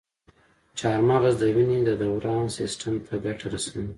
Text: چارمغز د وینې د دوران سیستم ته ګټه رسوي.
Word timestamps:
چارمغز 0.79 1.35
د 1.39 1.43
وینې 1.55 1.79
د 1.85 1.89
دوران 2.01 2.45
سیستم 2.57 2.93
ته 3.07 3.13
ګټه 3.25 3.45
رسوي. 3.53 3.87